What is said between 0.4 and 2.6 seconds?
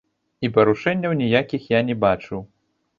І парушэнняў ніякіх я не бачыў.